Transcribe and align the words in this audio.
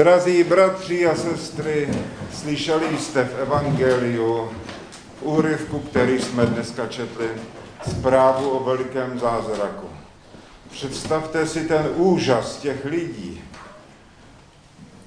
Drazí 0.00 0.44
bratři 0.44 1.06
a 1.06 1.14
sestry, 1.14 1.88
slyšeli 2.32 2.98
jste 2.98 3.24
v 3.24 3.38
Evangeliu 3.38 4.50
úryvku, 5.20 5.78
který 5.78 6.20
jsme 6.20 6.46
dneska 6.46 6.86
četli, 6.86 7.26
zprávu 7.90 8.50
o 8.50 8.64
velikém 8.64 9.18
zázraku. 9.18 9.86
Představte 10.70 11.46
si 11.46 11.60
ten 11.60 11.90
úžas 11.96 12.56
těch 12.56 12.84
lidí, 12.84 13.40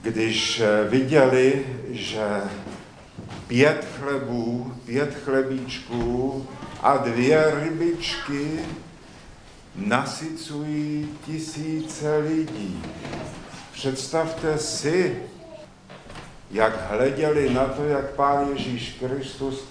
když 0.02 0.62
viděli, 0.90 1.66
že 1.90 2.28
pět 3.48 3.88
chlebů, 4.00 4.74
pět 4.86 5.18
chlebíčků 5.26 6.48
a 6.82 6.98
dvě 6.98 7.54
rybičky 7.64 8.60
nasycují 9.76 11.10
tisíce 11.26 12.18
lidí. 12.18 12.84
Představte 13.74 14.58
si, 14.58 15.24
jak 16.52 16.92
hleděli 16.92 17.54
na 17.54 17.66
to, 17.66 17.84
jak 17.84 18.06
Pán 18.12 18.48
Ježíš 18.50 18.98
Kristus 19.00 19.64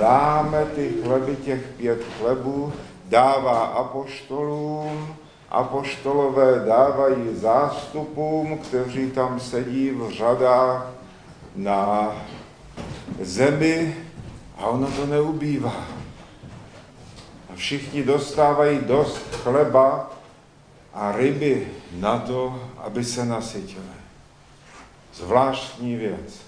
láme 0.00 0.64
ty 0.64 0.92
chleby, 1.02 1.36
těch 1.36 1.62
pět 1.76 2.02
chlebů, 2.18 2.72
dává 3.04 3.60
apoštolům, 3.64 5.16
apoštolové 5.50 6.64
dávají 6.66 7.34
zástupům, 7.34 8.58
kteří 8.58 9.10
tam 9.10 9.40
sedí 9.40 9.90
v 9.90 10.10
řadách 10.10 10.86
na 11.56 12.12
zemi 13.20 13.96
a 14.58 14.66
ono 14.66 14.86
to 14.86 15.06
neubývá. 15.06 15.86
A 17.52 17.54
všichni 17.54 18.02
dostávají 18.02 18.78
dost 18.78 19.36
chleba 19.42 20.10
a 20.94 21.12
ryby 21.12 21.68
na 21.92 22.18
to, 22.18 22.70
aby 22.76 23.04
se 23.04 23.24
nasytili. 23.24 24.02
Zvláštní 25.14 25.96
věc. 25.96 26.40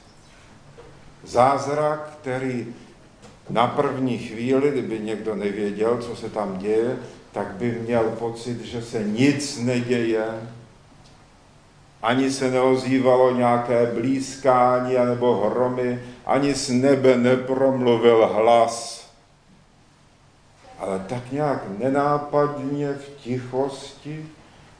Zázrak, 1.25 2.11
který 2.21 2.75
na 3.51 3.67
první 3.67 4.19
chvíli, 4.19 4.71
kdyby 4.71 5.01
někdo 5.01 5.35
nevěděl, 5.35 5.99
co 5.99 6.17
se 6.17 6.31
tam 6.31 6.59
děje, 6.59 6.99
tak 7.33 7.47
by 7.55 7.73
měl 7.73 8.05
pocit, 8.19 8.61
že 8.61 8.83
se 8.83 9.05
nic 9.05 9.59
neděje, 9.59 10.27
ani 12.03 12.31
se 12.31 12.51
neozývalo 12.51 13.31
nějaké 13.37 13.87
blízkání 13.87 14.95
nebo 14.95 15.47
hromy, 15.47 16.03
ani 16.27 16.55
z 16.55 16.71
nebe 16.71 17.17
nepromluvil 17.17 18.27
hlas. 18.27 19.09
Ale 20.79 21.05
tak 21.09 21.33
nějak 21.33 21.63
nenápadně 21.79 22.93
v 22.93 23.09
tichosti 23.09 24.27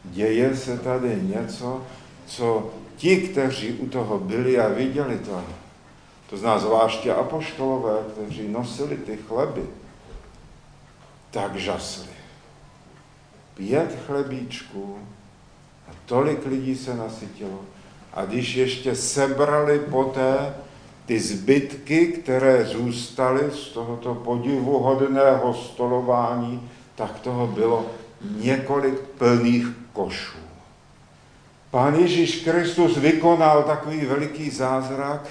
děje 0.05 0.57
se 0.57 0.79
tady 0.79 1.19
něco, 1.23 1.83
co 2.27 2.71
ti, 2.97 3.17
kteří 3.17 3.73
u 3.73 3.87
toho 3.87 4.19
byli 4.19 4.59
a 4.59 4.69
viděli 4.69 5.19
to, 5.19 5.45
to 6.31 6.37
zná 6.37 6.59
zvláště 6.59 7.15
apoštolové, 7.15 7.99
kteří 8.13 8.49
nosili 8.49 8.97
ty 8.97 9.17
chleby, 9.17 9.63
tak 11.31 11.57
žasli. 11.57 12.09
Pět 13.55 13.99
chlebíčků 14.07 14.99
a 15.89 15.91
tolik 16.07 16.47
lidí 16.47 16.77
se 16.77 16.97
nasytilo. 16.97 17.61
A 18.13 18.25
když 18.25 18.55
ještě 18.55 18.97
sebrali 18.97 19.79
poté 19.79 20.55
ty 21.07 21.21
zbytky, 21.21 22.07
které 22.07 22.65
zůstaly 22.65 23.51
z 23.51 23.69
tohoto 23.69 24.15
podivuhodného 24.15 25.55
stolování, 25.55 26.71
tak 26.95 27.21
toho 27.21 27.47
bylo 27.47 27.87
několik 28.21 29.01
plných 29.01 29.84
košů. 29.95 30.39
Pán 31.71 31.95
Ježíš 31.95 32.41
Kristus 32.41 32.97
vykonal 32.97 33.63
takový 33.63 34.07
veliký 34.07 34.51
zázrak 34.51 35.27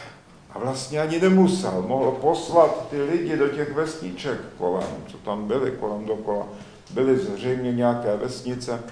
a 0.52 0.60
vlastně 0.60 1.02
ani 1.02 1.20
nemusel. 1.20 1.86
Mohl 1.88 2.12
poslat 2.12 2.90
ty 2.90 3.02
lidi 3.02 3.38
do 3.38 3.48
těch 3.48 3.74
vesniček 3.74 4.40
kolem, 4.58 4.90
co 5.08 5.18
tam 5.18 5.48
byly 5.48 5.72
kolem 5.72 6.06
dokola. 6.06 6.46
Byly 6.94 7.18
zřejmě 7.18 7.72
nějaké 7.72 8.18
vesnice. 8.18 8.84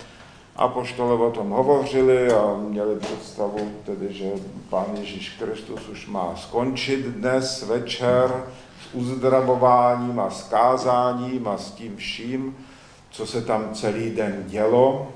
A 0.56 0.68
poštole 0.68 1.14
o 1.14 1.32
tom 1.32 1.50
hovořili 1.50 2.32
a 2.32 2.58
měli 2.58 2.96
představu, 2.96 3.72
tedy, 3.86 4.14
že 4.14 4.26
Pán 4.70 4.86
Ježíš 5.00 5.30
Kristus 5.30 5.88
už 5.88 6.08
má 6.08 6.36
skončit 6.36 7.06
dnes 7.06 7.64
večer 7.64 8.44
s 8.82 8.94
uzdravováním 8.94 10.20
a 10.20 10.30
skázáním 10.30 11.48
a 11.48 11.58
s 11.58 11.72
tím 11.72 11.98
vším, 11.98 12.58
co 13.12 13.28
se 13.28 13.42
tam 13.42 13.70
celý 13.74 14.10
den 14.10 14.44
dělo 14.48 15.08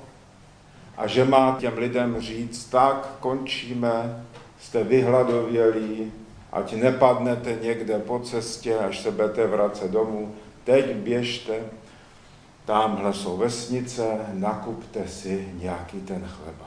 a 0.97 1.07
že 1.07 1.25
má 1.25 1.57
těm 1.59 1.77
lidem 1.77 2.21
říct, 2.21 2.65
tak 2.65 3.15
končíme, 3.19 4.25
jste 4.59 4.83
vyhladovělí, 4.83 6.11
ať 6.51 6.73
nepadnete 6.73 7.57
někde 7.61 7.99
po 7.99 8.19
cestě, 8.19 8.77
až 8.77 8.99
se 8.99 9.11
budete 9.11 9.47
vracet 9.47 9.91
domů, 9.91 10.35
teď 10.63 10.95
běžte, 10.95 11.59
tamhle 12.65 13.13
jsou 13.13 13.37
vesnice, 13.37 14.17
nakupte 14.33 15.07
si 15.07 15.49
nějaký 15.53 16.01
ten 16.01 16.27
chleba. 16.27 16.65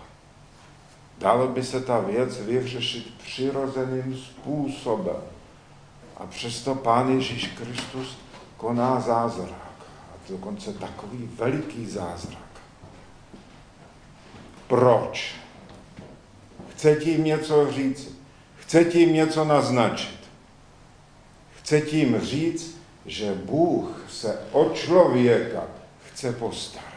Dalo 1.18 1.48
by 1.48 1.62
se 1.62 1.80
ta 1.80 2.00
věc 2.00 2.40
vyřešit 2.40 3.14
přirozeným 3.22 4.16
způsobem. 4.16 5.22
A 6.16 6.26
přesto 6.26 6.74
Pán 6.74 7.08
Ježíš 7.08 7.46
Kristus 7.46 8.18
koná 8.56 9.00
zázrak 9.00 9.68
dokonce 10.28 10.72
takový 10.72 11.30
veliký 11.36 11.86
zázrak. 11.86 12.47
Proč? 14.68 15.34
Chce 16.72 16.94
tím 16.94 17.24
něco 17.24 17.72
říct, 17.72 18.18
chce 18.56 18.84
tím 18.84 19.14
něco 19.14 19.44
naznačit. 19.44 20.18
Chce 21.58 21.80
tím 21.80 22.20
říct, 22.20 22.78
že 23.06 23.34
Bůh 23.34 24.04
se 24.08 24.38
o 24.52 24.70
člověka 24.74 25.62
chce 26.06 26.32
postarat. 26.32 26.88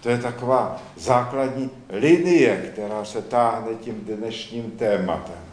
To 0.00 0.08
je 0.08 0.18
taková 0.18 0.82
základní 0.96 1.70
linie, 1.88 2.70
která 2.72 3.04
se 3.04 3.22
táhne 3.22 3.74
tím 3.74 3.94
dnešním 3.94 4.70
tématem, 4.70 5.44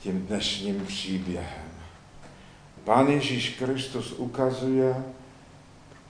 tím 0.00 0.26
dnešním 0.26 0.86
příběhem. 0.86 1.68
Pán 2.84 3.08
Ježíš 3.08 3.48
Kristus 3.58 4.12
ukazuje, 4.12 5.04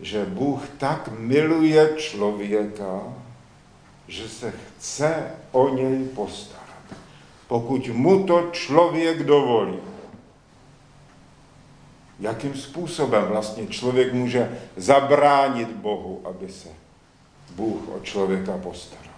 že 0.01 0.25
Bůh 0.25 0.69
tak 0.79 1.11
miluje 1.19 1.95
člověka, 1.97 3.01
že 4.09 4.29
se 4.29 4.53
chce 4.53 5.31
o 5.53 5.69
něj 5.69 6.05
postarat. 6.05 6.65
Pokud 7.49 7.89
mu 7.89 8.27
to 8.27 8.49
člověk 8.53 9.23
dovolí. 9.23 9.79
Jakým 12.21 12.55
způsobem 12.55 13.25
vlastně 13.25 13.67
člověk 13.67 14.13
může 14.13 14.61
zabránit 14.77 15.69
Bohu, 15.69 16.21
aby 16.25 16.53
se 16.53 16.69
Bůh 17.55 17.89
o 17.89 18.01
člověka 18.01 18.59
postaral. 18.59 19.15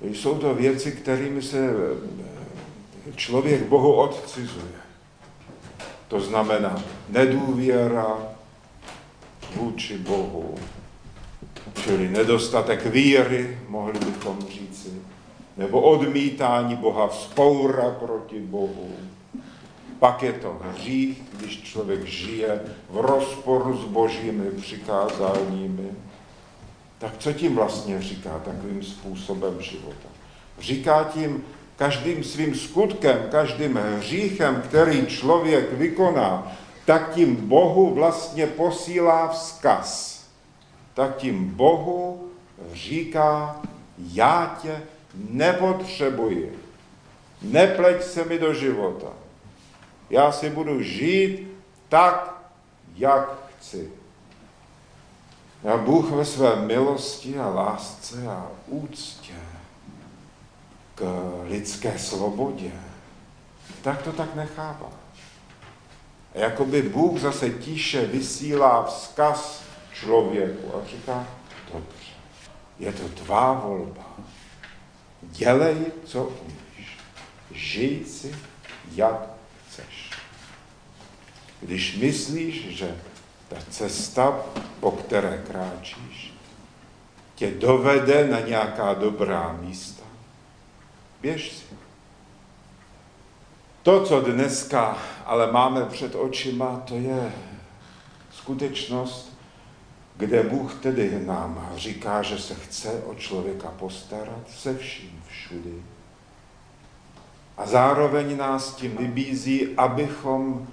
Jsou 0.00 0.38
to 0.38 0.54
věci, 0.54 0.92
kterými 0.92 1.42
se 1.42 1.58
eh, 1.58 3.12
člověk 3.16 3.62
Bohu 3.62 3.94
odcizuje. 3.94 4.84
To 6.08 6.20
znamená 6.20 6.82
nedůvěra, 7.08 8.06
vůči 9.56 9.98
Bohu, 9.98 10.54
čili 11.82 12.08
nedostatek 12.08 12.86
víry, 12.86 13.58
mohli 13.68 13.98
bychom 13.98 14.38
říci, 14.40 14.88
nebo 15.56 15.80
odmítání 15.80 16.76
Boha, 16.76 17.08
vzpoura 17.08 17.90
proti 17.90 18.40
Bohu. 18.40 18.90
Pak 19.98 20.22
je 20.22 20.32
to 20.32 20.56
hřích, 20.60 21.22
když 21.32 21.62
člověk 21.62 22.04
žije 22.04 22.60
v 22.90 22.96
rozporu 22.96 23.76
s 23.76 23.84
božími 23.84 24.50
přikázáními. 24.50 25.90
Tak 26.98 27.12
co 27.18 27.32
tím 27.32 27.54
vlastně 27.54 28.02
říká 28.02 28.40
takovým 28.44 28.82
způsobem 28.82 29.54
života? 29.60 30.08
Říká 30.58 31.04
tím 31.04 31.44
každým 31.76 32.24
svým 32.24 32.54
skutkem, 32.54 33.18
každým 33.30 33.80
hříchem, 33.96 34.62
který 34.64 35.06
člověk 35.06 35.72
vykoná, 35.72 36.52
tak 36.84 37.14
tím 37.14 37.36
Bohu 37.36 37.94
vlastně 37.94 38.46
posílá 38.46 39.28
vzkaz. 39.28 40.13
Tak 40.94 41.16
tím 41.16 41.48
Bohu 41.48 42.30
říká, 42.72 43.60
já 43.98 44.58
tě 44.62 44.82
nepotřebuji. 45.14 46.58
Nepleť 47.42 48.02
se 48.02 48.24
mi 48.24 48.38
do 48.38 48.54
života. 48.54 49.08
Já 50.10 50.32
si 50.32 50.50
budu 50.50 50.82
žít 50.82 51.48
tak, 51.88 52.34
jak 52.96 53.28
chci. 53.58 53.90
A 55.72 55.76
Bůh 55.76 56.10
ve 56.10 56.24
své 56.24 56.56
milosti 56.56 57.38
a 57.38 57.48
lásce 57.48 58.26
a 58.26 58.46
úctě 58.66 59.34
k 60.94 61.22
lidské 61.44 61.98
svobodě, 61.98 62.72
tak 63.82 64.02
to 64.02 64.12
tak 64.12 64.34
nechává. 64.34 64.90
A 66.34 66.38
jakoby 66.38 66.82
Bůh 66.82 67.20
zase 67.20 67.50
tiše 67.50 68.06
vysílá 68.06 68.84
vzkaz 68.84 69.62
člověku 69.94 70.76
a 70.76 70.86
říká, 70.86 71.26
dobře, 71.72 72.12
je 72.78 72.92
to 72.92 73.08
tvá 73.08 73.52
volba. 73.52 74.06
Dělej, 75.22 75.76
co 76.04 76.24
umíš. 76.24 76.98
Žij 77.50 78.04
si, 78.04 78.34
jak 78.92 79.30
chceš. 79.68 80.10
Když 81.60 81.96
myslíš, 81.96 82.68
že 82.68 82.96
ta 83.48 83.56
cesta, 83.70 84.40
po 84.80 84.90
které 84.90 85.44
kráčíš, 85.46 86.34
tě 87.34 87.50
dovede 87.50 88.28
na 88.28 88.40
nějaká 88.40 88.94
dobrá 88.94 89.56
místa, 89.60 90.04
běž 91.20 91.52
si. 91.52 91.64
To, 93.82 94.04
co 94.04 94.20
dneska 94.20 94.98
ale 95.24 95.52
máme 95.52 95.84
před 95.84 96.14
očima, 96.14 96.82
to 96.84 96.94
je 96.94 97.32
skutečnost, 98.32 99.33
kde 100.16 100.42
Bůh 100.42 100.74
tedy 100.74 101.20
nám 101.26 101.72
říká, 101.76 102.22
že 102.22 102.38
se 102.38 102.54
chce 102.54 103.02
o 103.06 103.14
člověka 103.14 103.68
postarat 103.68 104.50
se 104.50 104.78
vším 104.78 105.22
všudy. 105.28 105.82
A 107.56 107.66
zároveň 107.66 108.36
nás 108.36 108.74
tím 108.74 108.96
vybízí, 108.96 109.68
abychom 109.76 110.68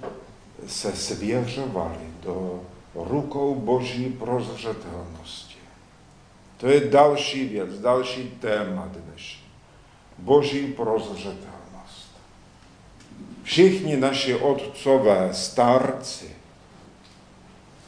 se 0.66 0.92
svěřovali 0.92 2.06
do 2.22 2.60
rukou 2.94 3.54
Boží 3.54 4.08
prozřetelnosti. 4.08 5.56
To 6.56 6.68
je 6.68 6.80
další 6.80 7.48
věc, 7.48 7.78
další 7.78 8.28
téma 8.40 8.88
dnešní. 8.92 9.42
Boží 10.18 10.66
prozřetelnost. 10.66 12.16
Všichni 13.42 13.96
naši 13.96 14.34
otcové, 14.34 15.34
starci, 15.34 16.31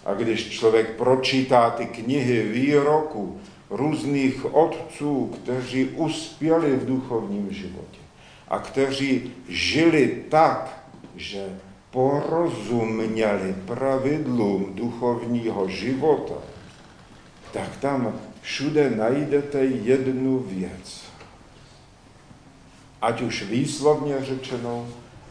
a 0.05 0.15
když 0.15 0.51
člověk 0.51 0.97
pročítá 0.97 1.71
ty 1.71 1.87
knihy 1.87 2.43
výroku 2.43 3.41
různých 3.71 4.55
otců, 4.55 5.35
kteří 5.35 5.85
uspěli 5.85 6.77
v 6.77 6.87
duchovním 6.87 7.53
životě 7.53 7.99
a 8.49 8.59
kteří 8.59 9.33
žili 9.49 10.25
tak, 10.29 10.85
že 11.17 11.59
porozuměli 11.91 13.55
pravidlům 13.67 14.75
duchovního 14.75 15.69
života, 15.69 16.35
tak 17.53 17.77
tam 17.77 18.21
všude 18.41 18.91
najdete 18.91 19.65
jednu 19.65 20.39
věc. 20.39 21.03
Ať 23.03 23.23
už 23.23 23.43
výslovně 23.43 24.25
řečenou, 24.25 24.87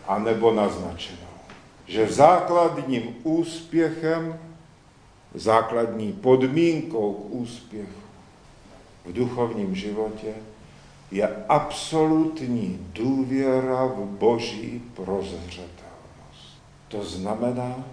anebo 0.08 0.54
naznačenou. 0.54 1.34
Že 1.88 2.08
základním 2.08 3.16
úspěchem, 3.24 4.40
základní 5.34 6.14
podmínkou 6.14 7.14
k 7.14 7.34
úspěchu 7.34 8.04
v 9.06 9.14
duchovním 9.14 9.76
životě 9.76 10.34
je 11.12 11.30
absolutní 11.50 12.88
důvěra 12.94 13.86
v 13.86 14.06
boží 14.06 14.84
prozřetelnost. 14.94 16.62
To 16.88 17.04
znamená, 17.04 17.84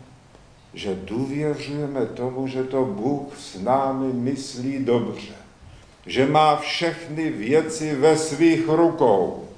že 0.75 0.95
důvěřujeme 0.95 2.07
tomu, 2.07 2.47
že 2.47 2.65
to 2.65 2.85
Bůh 2.85 3.37
s 3.39 3.61
námi 3.61 4.13
myslí 4.13 4.85
dobře, 4.85 5.35
že 6.07 6.27
má 6.27 6.57
všechny 6.57 7.31
věci 7.31 7.95
ve 7.95 8.17
svých 8.17 8.69
rukou 8.69 9.49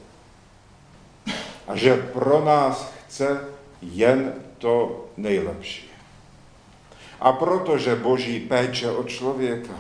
a 1.69 1.77
že 1.77 1.97
pro 1.97 2.45
nás 2.45 2.93
chce 3.07 3.41
jen 3.83 4.35
to 4.59 5.05
nejlepší. 5.17 5.92
A 7.23 7.33
protože 7.33 7.97
boží 7.97 8.41
péče 8.41 8.91
o 8.91 9.05
člověka 9.05 9.75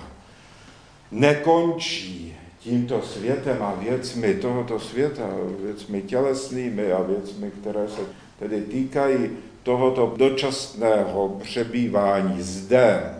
nekončí 1.10 2.36
tímto 2.58 3.02
světem 3.02 3.62
a 3.62 3.74
věcmi 3.74 4.34
tohoto 4.34 4.80
světa, 4.80 5.28
věcmi 5.64 6.02
tělesnými 6.02 6.92
a 6.92 7.02
věcmi, 7.02 7.50
které 7.60 7.88
se 7.88 8.00
tedy 8.38 8.60
týkají 8.60 9.30
tohoto 9.62 10.14
dočasného 10.16 11.28
přebývání 11.42 12.42
zde, 12.42 13.14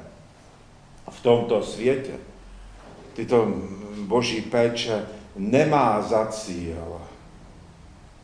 v 1.11 1.23
tomto 1.23 1.63
světě, 1.63 2.13
tyto 3.15 3.55
boží 4.07 4.41
péče 4.41 5.07
nemá 5.37 6.03
za 6.03 6.27
cíl 6.27 7.01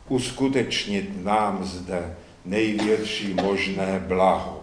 uskutečnit 0.09 1.25
nám 1.25 1.63
zde 1.63 2.15
největší 2.45 3.33
možné 3.33 4.03
blaho. 4.07 4.58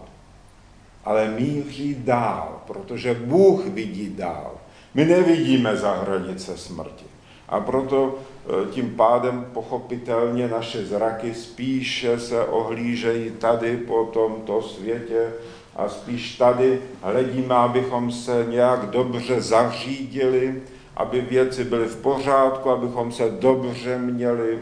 Ale 1.07 1.27
míří 1.27 1.95
dál, 2.03 2.61
protože 2.67 3.13
Bůh 3.13 3.65
vidí 3.65 4.15
dál. 4.17 4.51
My 4.93 5.05
nevidíme 5.05 5.75
za 5.75 5.91
hranice 5.91 6.57
smrti. 6.57 7.05
A 7.49 7.59
proto 7.59 8.15
e, 8.15 8.71
tím 8.71 8.95
pádem 8.95 9.45
pochopitelně 9.53 10.47
naše 10.47 10.85
zraky 10.85 11.33
spíše 11.33 12.19
se 12.19 12.45
ohlížejí 12.45 13.31
tady 13.31 13.77
po 13.77 14.09
tomto 14.13 14.61
světě 14.61 15.33
a 15.75 15.89
spíš 15.89 16.35
tady 16.35 16.81
hledíme, 17.01 17.55
abychom 17.55 18.11
se 18.11 18.45
nějak 18.49 18.89
dobře 18.89 19.41
zařídili, 19.41 20.61
aby 20.95 21.21
věci 21.21 21.63
byly 21.63 21.85
v 21.85 21.95
pořádku, 21.95 22.69
abychom 22.69 23.11
se 23.11 23.29
dobře 23.29 23.97
měli, 23.97 24.59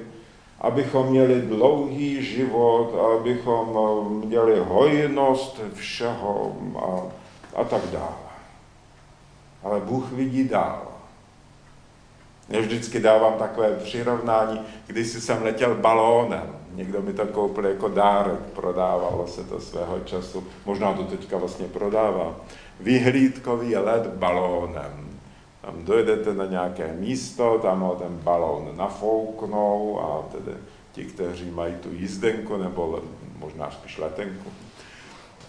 abychom 0.62 1.08
měli 1.08 1.42
dlouhý 1.42 2.24
život, 2.24 3.18
abychom 3.20 3.78
e, 3.78 4.26
měli 4.26 4.60
hojnost 4.60 5.62
všeho 5.74 6.56
a, 6.76 7.02
a 7.62 7.64
tak 7.64 7.82
dále 7.92 8.26
ale 9.66 9.82
Bůh 9.82 10.12
vidí 10.12 10.44
dál. 10.44 10.82
Já 12.50 12.62
vždycky 12.62 13.00
dávám 13.00 13.34
takové 13.34 13.76
přirovnání, 13.76 14.62
když 14.88 15.08
jsem 15.08 15.44
letěl 15.44 15.76
balónem. 15.76 16.56
Někdo 16.74 17.02
mi 17.02 17.14
to 17.14 17.26
koupil 17.26 17.66
jako 17.66 17.90
dárek, 17.90 18.40
prodávalo 18.40 19.28
se 19.28 19.44
to 19.44 19.60
svého 19.60 20.00
času. 20.00 20.48
Možná 20.66 20.94
to 20.94 21.04
teďka 21.04 21.38
vlastně 21.38 21.68
prodává. 21.68 22.36
Vyhlídkový 22.80 23.76
let 23.76 24.08
balónem. 24.08 25.15
Tam 25.66 25.86
dojedete 25.86 26.34
na 26.34 26.46
nějaké 26.46 26.94
místo, 26.94 27.60
tam 27.62 27.80
ho 27.80 27.96
ten 27.96 28.20
balón 28.24 28.72
nafouknou 28.78 30.00
a 30.00 30.32
tedy 30.32 30.58
ti, 30.92 31.06
kteří 31.06 31.52
mají 31.52 31.76
tu 31.76 31.90
jízdenku 31.92 32.58
nebo 32.58 33.00
možná 33.40 33.72
spíš 33.72 33.98
letenku, 33.98 34.52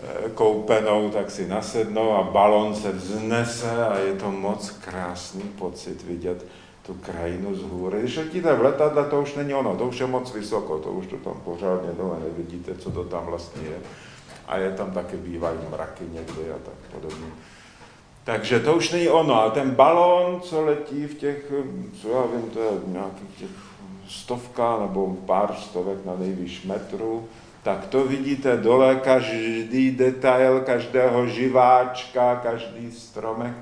Eh, 0.03 0.31
koupenou, 0.35 1.11
tak 1.11 1.31
si 1.31 1.49
nasednou 1.49 2.13
a 2.13 2.23
balon 2.23 2.75
se 2.75 2.93
vznese 2.93 3.87
a 3.87 3.99
je 3.99 4.15
to 4.15 4.31
moc 4.31 4.71
krásný 4.71 5.43
pocit 5.43 6.03
vidět 6.03 6.47
tu 6.87 6.95
krajinu 6.95 7.55
z 7.55 7.63
hůry. 7.63 8.01
Když 8.01 8.17
letíte 8.17 8.55
v 8.55 8.63
letadle, 8.63 9.05
to 9.05 9.23
už 9.23 9.35
není 9.35 9.55
ono, 9.55 9.77
to 9.77 9.85
už 9.85 10.01
je 10.01 10.07
moc 10.07 10.33
vysoko, 10.35 10.79
to 10.79 10.93
už 10.93 11.07
to 11.07 11.17
tam 11.17 11.41
pořádně 11.45 11.93
dole 11.97 12.17
nevidíte, 12.21 12.75
co 12.75 12.91
to 12.91 13.05
tam 13.05 13.27
vlastně 13.27 13.63
je. 13.63 13.79
A 14.47 14.59
je 14.59 14.71
tam 14.71 14.93
taky 14.93 15.17
bývají 15.17 15.59
mraky 15.71 16.05
někdy 16.13 16.51
a 16.53 16.59
tak 16.65 16.75
podobně. 16.93 17.27
Takže 18.27 18.61
to 18.61 18.75
už 18.75 18.91
není 18.91 19.09
ono, 19.09 19.35
ale 19.35 19.51
ten 19.51 19.71
balón, 19.71 20.41
co 20.41 20.65
letí 20.65 21.07
v 21.07 21.15
těch, 21.15 21.53
co 22.03 22.09
já 22.09 22.23
vím, 22.23 22.51
to 22.51 22.61
je 22.61 22.71
nějakých 22.87 23.39
těch 23.39 23.51
stovka 24.09 24.79
nebo 24.81 25.17
pár 25.27 25.55
stovek 25.55 26.05
na 26.05 26.17
nejvýš 26.19 26.65
metru, 26.65 27.29
tak 27.63 27.87
to 27.87 28.05
vidíte 28.05 28.57
dole, 28.57 28.97
každý 28.97 29.91
detail 29.91 30.61
každého 30.61 31.27
živáčka, 31.27 32.37
každý 32.37 32.93
stromek, 32.93 33.55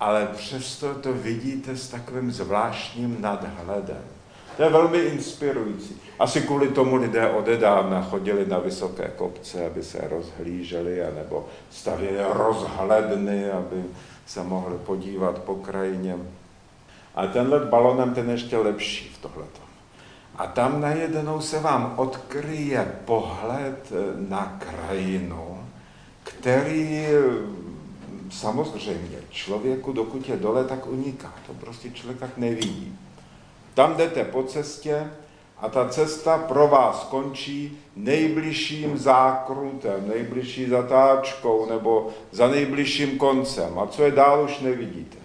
ale 0.00 0.28
přesto 0.36 0.94
to 0.94 1.12
vidíte 1.12 1.76
s 1.76 1.88
takovým 1.88 2.32
zvláštním 2.32 3.16
nadhledem. 3.20 4.19
To 4.56 4.62
je 4.62 4.70
velmi 4.70 4.98
inspirující. 4.98 6.00
Asi 6.18 6.40
kvůli 6.40 6.68
tomu 6.68 6.96
lidé 6.96 7.30
odedávna 7.30 8.02
chodili 8.02 8.46
na 8.46 8.58
vysoké 8.58 9.12
kopce, 9.16 9.66
aby 9.66 9.82
se 9.82 10.08
rozhlíželi, 10.10 11.04
anebo 11.04 11.46
stavěli 11.70 12.18
rozhledny, 12.32 13.50
aby 13.50 13.84
se 14.26 14.42
mohli 14.42 14.78
podívat 14.78 15.38
po 15.38 15.54
krajině. 15.54 16.16
A 17.14 17.26
ten 17.26 17.48
let 17.48 17.64
balonem 17.64 18.14
ten 18.14 18.30
ještě 18.30 18.56
lepší 18.56 19.08
v 19.08 19.22
tohleto. 19.22 19.60
A 20.36 20.46
tam 20.46 20.80
najednou 20.80 21.40
se 21.40 21.60
vám 21.60 21.94
odkryje 21.96 22.92
pohled 23.04 23.92
na 24.28 24.58
krajinu, 24.58 25.58
který 26.24 27.06
samozřejmě 28.30 29.18
člověku, 29.30 29.92
dokud 29.92 30.28
je 30.28 30.36
dole, 30.36 30.64
tak 30.64 30.86
uniká. 30.86 31.34
To 31.46 31.52
prostě 31.54 31.90
člověk 31.90 32.20
tak 32.20 32.36
nevidí. 32.36 32.98
Tam 33.80 33.96
jdete 33.96 34.24
po 34.24 34.42
cestě 34.42 35.10
a 35.58 35.68
ta 35.68 35.88
cesta 35.88 36.38
pro 36.38 36.68
vás 36.68 37.06
končí 37.10 37.78
nejbližším 37.96 38.98
zákrutem, 38.98 40.08
nejbližší 40.14 40.68
zatáčkou 40.68 41.66
nebo 41.70 42.08
za 42.32 42.48
nejbližším 42.48 43.18
koncem. 43.18 43.78
A 43.78 43.86
co 43.86 44.02
je 44.02 44.10
dál, 44.10 44.44
už 44.44 44.60
nevidíte. 44.60 45.16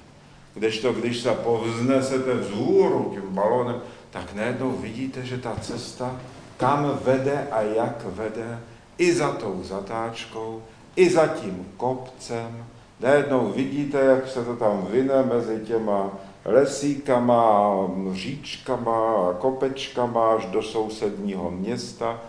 Kdežto, 0.54 0.94
když 0.94 1.20
se 1.20 1.32
povznesete 1.32 2.34
vzhůru 2.34 3.12
tím 3.14 3.34
balónem, 3.34 3.82
tak 4.10 4.34
najednou 4.34 4.72
vidíte, 4.72 5.26
že 5.26 5.38
ta 5.38 5.56
cesta, 5.62 6.20
kam 6.58 7.00
vede 7.04 7.48
a 7.52 7.62
jak 7.62 8.06
vede, 8.06 8.60
i 8.98 9.14
za 9.14 9.32
tou 9.32 9.60
zatáčkou, 9.64 10.64
i 10.96 11.10
za 11.10 11.28
tím 11.28 11.68
kopcem, 11.78 12.66
najednou 13.00 13.52
vidíte, 13.56 14.00
jak 14.00 14.28
se 14.28 14.46
to 14.46 14.56
tam 14.56 14.88
vyne 14.92 15.24
mezi 15.24 15.60
těma 15.66 16.12
lesíkama, 16.46 17.72
říčkama, 18.14 19.34
kopečkama 19.40 20.36
až 20.36 20.46
do 20.46 20.64
sousedního 20.64 21.52
města. 21.52 22.22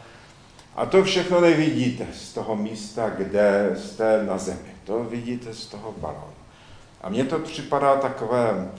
A 0.76 0.86
to 0.86 1.04
všechno 1.04 1.40
nevidíte 1.40 2.06
z 2.12 2.32
toho 2.32 2.56
místa, 2.56 3.08
kde 3.08 3.72
jste 3.76 4.24
na 4.24 4.38
zemi. 4.38 4.74
To 4.84 5.04
vidíte 5.04 5.54
z 5.54 5.66
toho 5.66 5.94
balónu. 5.98 6.36
A 7.00 7.08
mně 7.08 7.24
to 7.24 7.38
připadá 7.38 7.96
takové, 7.96 8.70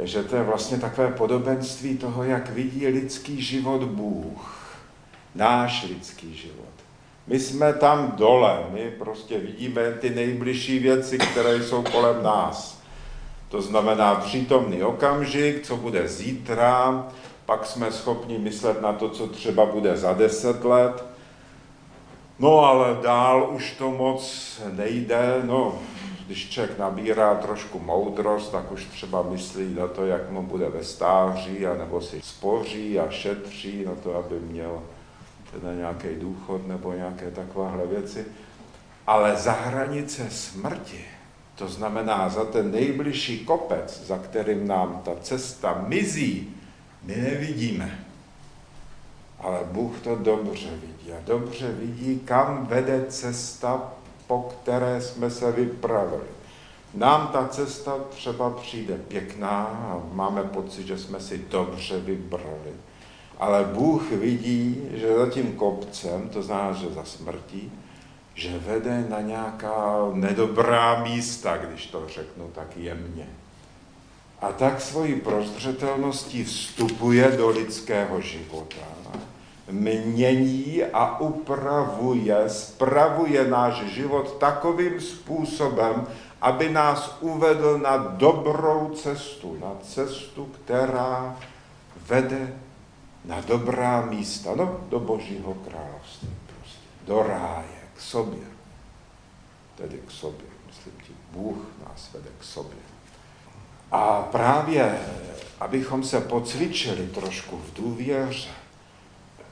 že 0.00 0.22
to 0.22 0.36
je 0.36 0.42
vlastně 0.42 0.78
takové 0.78 1.12
podobenství 1.12 1.96
toho, 1.96 2.24
jak 2.24 2.50
vidí 2.50 2.86
lidský 2.86 3.42
život 3.42 3.82
Bůh. 3.82 4.76
Náš 5.34 5.88
lidský 5.88 6.34
život. 6.34 6.74
My 7.26 7.40
jsme 7.40 7.72
tam 7.72 8.12
dole, 8.16 8.66
my 8.70 8.90
prostě 8.90 9.38
vidíme 9.38 9.92
ty 9.92 10.10
nejbližší 10.10 10.78
věci, 10.78 11.18
které 11.18 11.62
jsou 11.62 11.82
kolem 11.82 12.22
nás. 12.22 12.83
To 13.54 13.62
znamená 13.62 14.14
přítomný 14.14 14.82
okamžik, 14.82 15.66
co 15.66 15.76
bude 15.76 16.08
zítra, 16.08 17.06
pak 17.46 17.66
jsme 17.66 17.92
schopni 17.92 18.38
myslet 18.38 18.82
na 18.82 18.92
to, 18.92 19.08
co 19.08 19.26
třeba 19.26 19.66
bude 19.66 19.96
za 19.96 20.12
deset 20.12 20.64
let. 20.64 21.04
No 22.38 22.58
ale 22.58 22.98
dál 23.02 23.50
už 23.52 23.72
to 23.72 23.90
moc 23.90 24.60
nejde, 24.72 25.42
no 25.42 25.78
když 26.26 26.50
člověk 26.50 26.78
nabírá 26.78 27.34
trošku 27.34 27.78
moudrost, 27.78 28.52
tak 28.52 28.72
už 28.72 28.84
třeba 28.84 29.22
myslí 29.22 29.74
na 29.74 29.86
to, 29.86 30.06
jak 30.06 30.30
mu 30.30 30.42
bude 30.42 30.68
ve 30.68 30.84
stáří, 30.84 31.66
anebo 31.66 32.00
si 32.00 32.20
spoří 32.22 32.98
a 32.98 33.10
šetří 33.10 33.84
na 33.84 33.92
to, 34.02 34.16
aby 34.16 34.40
měl 34.40 34.82
teda 35.52 35.74
nějaký 35.74 36.08
důchod 36.14 36.66
nebo 36.66 36.92
nějaké 36.92 37.30
takovéhle 37.30 37.86
věci. 37.86 38.26
Ale 39.06 39.36
za 39.36 39.52
hranice 39.52 40.26
smrti, 40.30 41.04
to 41.54 41.68
znamená 41.68 42.28
za 42.28 42.44
ten 42.44 42.70
nejbližší 42.70 43.44
kopec, 43.44 44.06
za 44.06 44.18
kterým 44.18 44.68
nám 44.68 45.00
ta 45.04 45.12
cesta 45.22 45.84
mizí, 45.86 46.54
my 47.02 47.16
nevidíme. 47.16 48.04
Ale 49.38 49.60
Bůh 49.72 50.00
to 50.00 50.16
dobře 50.16 50.68
vidí 50.70 51.12
a 51.12 51.16
dobře 51.26 51.72
vidí, 51.72 52.18
kam 52.24 52.66
vede 52.66 53.04
cesta, 53.08 53.92
po 54.26 54.42
které 54.42 55.00
jsme 55.00 55.30
se 55.30 55.52
vypravili. 55.52 56.24
Nám 56.94 57.28
ta 57.32 57.48
cesta 57.48 57.98
třeba 58.10 58.50
přijde 58.50 58.96
pěkná 59.08 59.62
a 59.64 60.02
máme 60.12 60.42
pocit, 60.42 60.86
že 60.86 60.98
jsme 60.98 61.20
si 61.20 61.38
dobře 61.38 62.00
vybrali. 62.00 62.72
Ale 63.38 63.64
Bůh 63.64 64.12
vidí, 64.12 64.82
že 64.94 65.16
za 65.16 65.30
tím 65.30 65.52
kopcem, 65.52 66.28
to 66.28 66.42
znamená, 66.42 66.72
že 66.72 66.90
za 66.90 67.04
smrtí, 67.04 67.72
že 68.34 68.58
vede 68.58 69.06
na 69.08 69.20
nějaká 69.20 69.96
nedobrá 70.12 71.02
místa, 71.02 71.56
když 71.56 71.86
to 71.86 72.08
řeknu 72.08 72.50
tak 72.54 72.76
jemně. 72.76 73.28
A 74.40 74.52
tak 74.52 74.80
svojí 74.80 75.20
prozřetelností 75.20 76.44
vstupuje 76.44 77.30
do 77.30 77.48
lidského 77.48 78.20
života, 78.20 78.86
mění 79.70 80.82
a 80.92 81.20
upravuje, 81.20 82.48
spravuje 82.48 83.48
náš 83.48 83.74
život 83.74 84.38
takovým 84.38 85.00
způsobem, 85.00 86.06
aby 86.40 86.68
nás 86.68 87.16
uvedl 87.20 87.78
na 87.78 87.96
dobrou 87.96 88.90
cestu, 88.94 89.56
na 89.60 89.72
cestu, 89.82 90.44
která 90.44 91.36
vede 92.06 92.54
na 93.24 93.40
dobrá 93.40 94.00
místa, 94.00 94.50
no 94.56 94.80
do 94.88 95.00
Božího 95.00 95.54
království 95.54 96.36
prostě, 96.46 96.78
do 97.06 97.22
ráje, 97.22 97.83
k 97.96 98.00
sobě. 98.00 98.44
Tedy 99.76 100.00
k 100.06 100.10
sobě, 100.10 100.46
myslím 100.66 100.92
tím, 101.06 101.16
Bůh 101.30 101.56
nás 101.88 102.10
vede 102.12 102.30
k 102.38 102.44
sobě. 102.44 102.78
A 103.92 104.22
právě, 104.22 104.98
abychom 105.60 106.04
se 106.04 106.20
pocvičili 106.20 107.06
trošku 107.06 107.58
v 107.58 107.74
důvěře, 107.74 108.50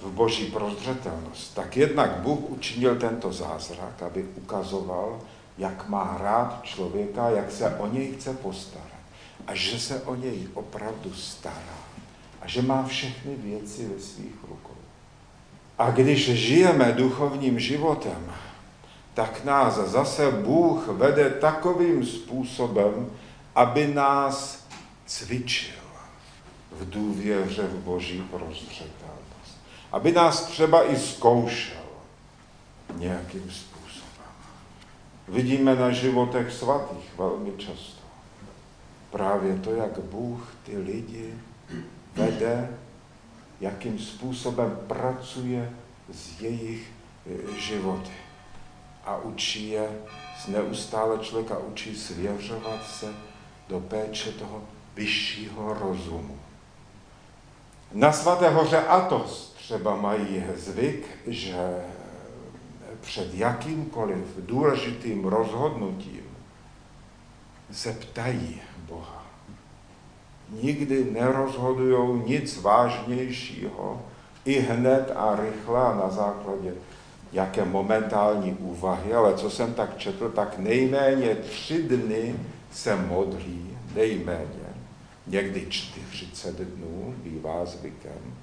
v 0.00 0.10
boží 0.10 0.46
prozřetelnost, 0.46 1.54
tak 1.54 1.76
jednak 1.76 2.10
Bůh 2.10 2.50
učinil 2.50 2.96
tento 2.96 3.32
zázrak, 3.32 4.02
aby 4.02 4.24
ukazoval, 4.24 5.20
jak 5.58 5.88
má 5.88 6.18
rád 6.20 6.60
člověka, 6.62 7.30
jak 7.30 7.52
se 7.52 7.76
o 7.76 7.86
něj 7.86 8.12
chce 8.12 8.34
postarat 8.34 9.02
a 9.46 9.54
že 9.54 9.80
se 9.80 10.02
o 10.02 10.14
něj 10.14 10.48
opravdu 10.54 11.14
stará 11.14 11.78
a 12.40 12.48
že 12.48 12.62
má 12.62 12.82
všechny 12.82 13.36
věci 13.36 13.88
ve 13.88 14.00
svých 14.00 14.34
rukou. 14.48 14.71
A 15.78 15.90
když 15.90 16.30
žijeme 16.30 16.92
duchovním 16.92 17.60
životem, 17.60 18.32
tak 19.14 19.44
nás 19.44 19.74
zase 19.74 20.30
Bůh 20.30 20.88
vede 20.88 21.30
takovým 21.30 22.06
způsobem, 22.06 23.10
aby 23.54 23.86
nás 23.86 24.66
cvičil 25.06 25.82
v 26.72 26.90
důvěře 26.90 27.62
v 27.62 27.74
Boží 27.74 28.22
prozřetelnost. 28.30 29.58
Aby 29.92 30.12
nás 30.12 30.44
třeba 30.44 30.84
i 30.84 30.96
zkoušel 30.96 31.82
nějakým 32.96 33.50
způsobem. 33.50 34.32
Vidíme 35.28 35.74
na 35.74 35.90
životech 35.90 36.52
svatých 36.52 37.10
velmi 37.18 37.52
často. 37.56 38.02
Právě 39.10 39.56
to, 39.56 39.74
jak 39.74 39.98
Bůh 39.98 40.54
ty 40.62 40.78
lidi 40.78 41.34
vede, 42.14 42.78
jakým 43.62 43.98
způsobem 43.98 44.78
pracuje 44.86 45.70
s 46.12 46.40
jejich 46.40 46.92
e, 47.26 47.60
životy. 47.60 48.12
A 49.04 49.16
učí 49.16 49.70
je, 49.70 49.88
neustále 50.48 51.18
člověka 51.18 51.58
učí 51.58 51.96
svěřovat 51.96 52.86
se 52.86 53.14
do 53.68 53.80
péče 53.80 54.32
toho 54.32 54.62
vyššího 54.94 55.74
rozumu. 55.74 56.38
Na 57.92 58.12
svaté 58.12 58.48
hoře 58.48 58.86
Atos 58.86 59.52
třeba 59.56 59.96
mají 59.96 60.44
zvyk, 60.56 61.06
že 61.26 61.84
před 63.00 63.34
jakýmkoliv 63.34 64.36
důležitým 64.38 65.24
rozhodnutím 65.24 66.22
se 67.70 67.92
ptají 67.92 68.60
Boha 68.88 69.21
nikdy 70.52 71.04
nerozhodují 71.04 72.22
nic 72.26 72.62
vážnějšího 72.62 74.02
i 74.44 74.60
hned 74.60 75.12
a 75.16 75.36
rychle 75.36 75.80
a 75.80 75.94
na 75.94 76.10
základě 76.10 76.74
jaké 77.32 77.64
momentální 77.64 78.52
úvahy, 78.52 79.14
ale 79.14 79.34
co 79.34 79.50
jsem 79.50 79.74
tak 79.74 79.98
četl, 79.98 80.30
tak 80.30 80.58
nejméně 80.58 81.34
tři 81.34 81.82
dny 81.82 82.34
se 82.72 82.96
modlí, 82.96 83.76
nejméně, 83.94 84.68
někdy 85.26 85.66
40 85.68 86.60
dnů 86.60 87.14
bývá 87.16 87.64
zvykem, 87.64 88.36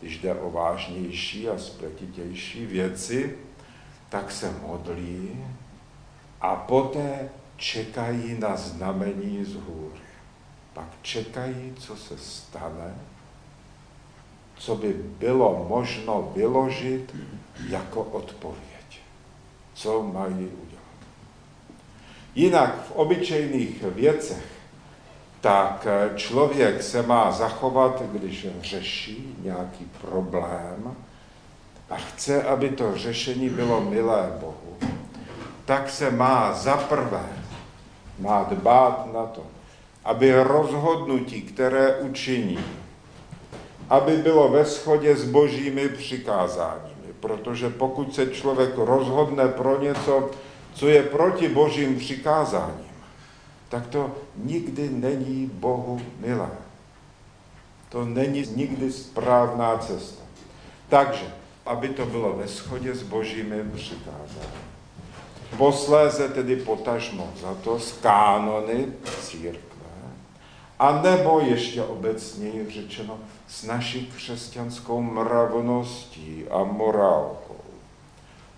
když 0.00 0.18
jde 0.18 0.34
o 0.34 0.50
vážnější 0.50 1.48
a 1.48 1.58
spletitější 1.58 2.66
věci, 2.66 3.36
tak 4.08 4.30
se 4.30 4.52
modlí 4.66 5.44
a 6.40 6.56
poté 6.56 7.28
čekají 7.56 8.36
na 8.38 8.56
znamení 8.56 9.44
z 9.44 9.54
hůry 9.54 10.07
pak 10.72 10.88
čekají, 11.02 11.74
co 11.78 11.96
se 11.96 12.18
stane, 12.18 12.94
co 14.56 14.74
by 14.74 14.92
bylo 14.92 15.66
možno 15.68 16.32
vyložit 16.36 17.16
jako 17.68 18.02
odpověď. 18.02 19.00
Co 19.74 20.02
mají 20.02 20.34
udělat. 20.34 20.98
Jinak 22.34 22.86
v 22.86 22.92
obyčejných 22.92 23.82
věcech 23.82 24.58
tak 25.40 25.86
člověk 26.16 26.82
se 26.82 27.02
má 27.02 27.32
zachovat, 27.32 28.02
když 28.02 28.46
řeší 28.60 29.36
nějaký 29.42 29.84
problém 30.00 30.96
a 31.90 31.96
chce, 31.96 32.42
aby 32.42 32.68
to 32.68 32.96
řešení 32.96 33.48
bylo 33.48 33.80
milé 33.80 34.32
Bohu, 34.40 34.76
tak 35.64 35.90
se 35.90 36.10
má 36.10 36.52
zaprvé, 36.52 37.26
má 38.18 38.42
dbát 38.42 39.12
na 39.12 39.26
to, 39.26 39.42
aby 40.08 40.32
rozhodnutí, 40.32 41.42
které 41.42 41.96
učiní, 41.96 42.58
aby 43.90 44.16
bylo 44.16 44.48
ve 44.48 44.64
shodě 44.64 45.16
s 45.16 45.24
božími 45.24 45.88
přikázáními. 45.88 47.12
Protože 47.20 47.70
pokud 47.70 48.14
se 48.14 48.26
člověk 48.26 48.70
rozhodne 48.76 49.48
pro 49.48 49.80
něco, 49.80 50.30
co 50.74 50.88
je 50.88 51.02
proti 51.02 51.48
božím 51.48 51.96
přikázáním, 51.96 52.88
tak 53.68 53.86
to 53.86 54.10
nikdy 54.36 54.88
není 54.90 55.50
Bohu 55.52 56.00
milé. 56.20 56.50
To 57.88 58.04
není 58.04 58.44
nikdy 58.56 58.92
správná 58.92 59.78
cesta. 59.78 60.22
Takže, 60.88 61.32
aby 61.66 61.88
to 61.88 62.06
bylo 62.06 62.32
ve 62.32 62.46
shodě 62.46 62.94
s 62.94 63.02
božími 63.02 63.62
přikázáními. 63.74 64.68
Posléze 65.56 66.28
tedy 66.28 66.56
potažmo 66.56 67.32
za 67.42 67.54
to 67.54 67.78
z 67.78 67.92
kánony 67.92 68.86
církve 69.20 69.67
a 70.78 71.02
nebo 71.02 71.40
ještě 71.40 71.82
obecněji 71.82 72.70
řečeno 72.70 73.18
s 73.48 73.64
naší 73.64 74.12
křesťanskou 74.16 75.02
mravností 75.02 76.44
a 76.50 76.64
morálkou. 76.64 77.56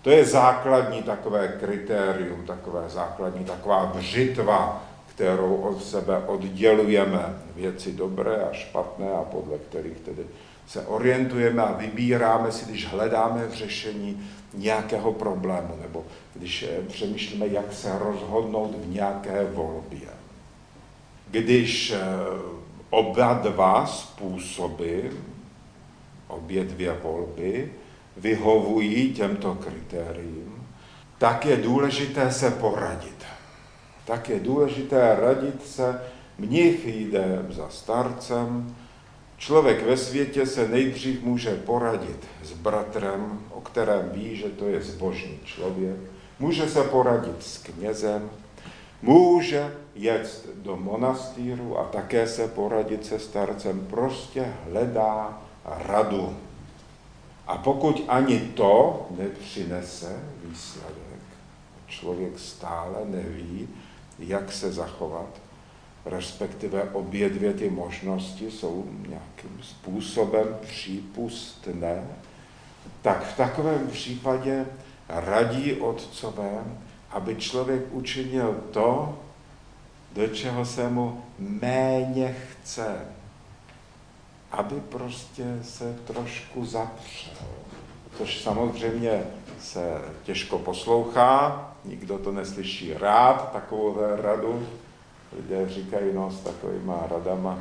To 0.01 0.09
je 0.09 0.25
základní 0.25 1.03
takové 1.03 1.47
kritérium, 1.59 2.45
takové 2.45 2.89
základní 2.89 3.45
taková 3.45 3.85
břitva, 3.85 4.83
kterou 5.07 5.55
od 5.55 5.83
sebe 5.83 6.17
oddělujeme 6.17 7.35
věci 7.55 7.91
dobré 7.93 8.35
a 8.35 8.53
špatné 8.53 9.11
a 9.11 9.23
podle 9.23 9.57
kterých 9.57 9.97
tedy 9.97 10.23
se 10.67 10.85
orientujeme 10.85 11.63
a 11.63 11.71
vybíráme 11.71 12.51
si, 12.51 12.65
když 12.65 12.87
hledáme 12.87 13.47
řešení 13.53 14.29
nějakého 14.53 15.13
problému, 15.13 15.77
nebo 15.81 16.05
když 16.33 16.63
eh, 16.63 16.81
přemýšlíme, 16.87 17.47
jak 17.47 17.73
se 17.73 17.99
rozhodnout 17.99 18.75
v 18.77 18.89
nějaké 18.89 19.45
volbě. 19.53 20.20
Když 21.31 21.91
eh, 21.91 21.99
oba 22.89 23.33
dva 23.33 23.85
způsoby, 23.85 24.99
obě 26.27 26.63
dvě 26.63 26.93
volby, 27.03 27.71
vyhovují 28.17 29.13
těmto 29.13 29.55
kritériím, 29.55 30.67
tak 31.17 31.45
je 31.45 31.57
důležité 31.57 32.31
se 32.31 32.51
poradit. 32.51 33.25
Tak 34.05 34.29
je 34.29 34.39
důležité 34.39 35.17
radit 35.19 35.67
se, 35.67 36.01
mnich 36.37 36.85
jde 36.85 37.45
za 37.49 37.69
starcem, 37.69 38.75
člověk 39.37 39.85
ve 39.85 39.97
světě 39.97 40.45
se 40.45 40.67
nejdřív 40.67 41.23
může 41.23 41.55
poradit 41.55 42.27
s 42.43 42.51
bratrem, 42.51 43.39
o 43.51 43.61
kterém 43.61 44.09
ví, 44.09 44.35
že 44.35 44.49
to 44.49 44.65
je 44.65 44.81
zbožný 44.81 45.39
člověk, 45.45 45.97
může 46.39 46.69
se 46.69 46.83
poradit 46.83 47.43
s 47.43 47.57
knězem, 47.57 48.29
může 49.01 49.75
jet 49.95 50.49
do 50.55 50.77
monastýru 50.77 51.77
a 51.79 51.83
také 51.83 52.27
se 52.27 52.47
poradit 52.47 53.05
se 53.05 53.19
starcem, 53.19 53.87
prostě 53.89 54.53
hledá 54.65 55.41
radu. 55.65 56.37
A 57.47 57.57
pokud 57.57 58.05
ani 58.07 58.39
to 58.39 59.07
nepřinese 59.17 60.19
výsledek, 60.43 61.21
člověk 61.87 62.39
stále 62.39 62.97
neví, 63.05 63.69
jak 64.19 64.51
se 64.51 64.71
zachovat, 64.71 65.29
respektive 66.05 66.83
obě 66.83 67.29
dvě 67.29 67.53
ty 67.53 67.69
možnosti 67.69 68.51
jsou 68.51 68.85
nějakým 69.07 69.59
způsobem 69.61 70.57
přípustné, 70.61 72.07
tak 73.01 73.23
v 73.23 73.37
takovém 73.37 73.87
případě 73.87 74.65
radí 75.09 75.73
otcové, 75.73 76.63
aby 77.11 77.35
člověk 77.35 77.83
učinil 77.91 78.63
to, 78.71 79.19
do 80.13 80.27
čeho 80.27 80.65
se 80.65 80.89
mu 80.89 81.23
méně 81.39 82.35
chce. 82.49 82.95
Aby 84.51 84.75
prostě 84.75 85.59
se 85.61 85.99
trošku 86.07 86.65
zapřel. 86.65 87.33
Což 88.17 88.41
samozřejmě 88.41 89.23
se 89.59 90.01
těžko 90.23 90.59
poslouchá, 90.59 91.67
nikdo 91.85 92.17
to 92.17 92.31
neslyší 92.31 92.93
rád, 92.93 93.51
takovou 93.51 93.97
radu. 94.21 94.67
Lidé 95.35 95.69
říkají, 95.69 96.13
no 96.13 96.31
s 96.31 96.39
takovýma 96.39 97.03
radama. 97.11 97.59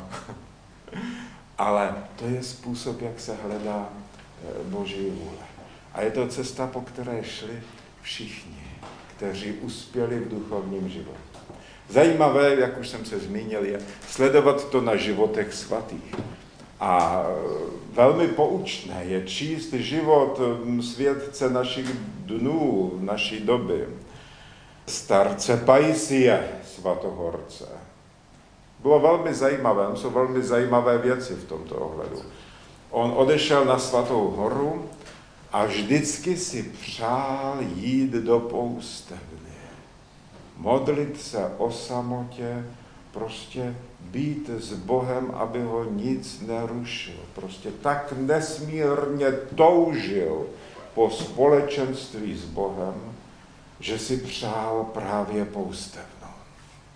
Ale 1.58 1.94
to 2.16 2.26
je 2.26 2.42
způsob, 2.42 3.02
jak 3.02 3.20
se 3.20 3.36
hledá 3.42 3.88
eh, 3.88 4.64
Boží 4.64 5.10
vůle. 5.10 5.46
A 5.92 6.02
je 6.02 6.10
to 6.10 6.28
cesta, 6.28 6.66
po 6.66 6.80
které 6.80 7.24
šli 7.24 7.62
všichni, 8.02 8.69
kteří 9.20 9.52
uspěli 9.52 10.18
v 10.18 10.28
duchovním 10.28 10.88
životě. 10.88 11.18
Zajímavé, 11.88 12.54
jak 12.54 12.78
už 12.78 12.88
jsem 12.88 13.04
se 13.04 13.18
zmínil, 13.18 13.64
je 13.64 13.80
sledovat 14.08 14.68
to 14.68 14.80
na 14.80 14.96
životech 14.96 15.54
svatých. 15.54 16.14
A 16.80 17.22
e, 17.24 17.32
velmi 17.92 18.28
poučné 18.28 19.04
je 19.04 19.26
číst 19.26 19.72
život 19.72 20.40
světce 20.80 21.50
našich 21.50 21.92
dnů, 22.24 22.92
naší 23.00 23.40
doby. 23.40 23.88
Starce 24.86 25.56
Paisie, 25.56 26.48
svatohorce. 26.64 27.68
Bylo 28.78 29.00
velmi 29.00 29.34
zajímavé, 29.34 29.86
jsou 29.94 30.10
velmi 30.10 30.42
zajímavé 30.42 30.98
věci 30.98 31.34
v 31.34 31.44
tomto 31.44 31.74
ohledu. 31.74 32.22
On 32.90 33.12
odešel 33.16 33.64
na 33.64 33.78
svatou 33.78 34.30
horu 34.36 34.88
a 35.52 35.64
vždycky 35.64 36.36
si 36.36 36.62
přál 36.62 37.56
jít 37.74 38.10
do 38.10 38.40
poustevny. 38.40 39.50
Modlit 40.56 41.22
se 41.22 41.52
o 41.58 41.70
samotě, 41.70 42.64
prostě 43.12 43.74
být 44.00 44.50
s 44.50 44.72
Bohem, 44.72 45.30
aby 45.34 45.62
ho 45.62 45.84
nic 45.84 46.40
nerušil. 46.46 47.20
Prostě 47.34 47.70
tak 47.82 48.12
nesmírně 48.16 49.32
toužil 49.54 50.46
po 50.94 51.10
společenství 51.10 52.36
s 52.36 52.44
Bohem, 52.44 52.94
že 53.80 53.98
si 53.98 54.16
přál 54.16 54.84
právě 54.94 55.44
poustevnu. 55.44 56.10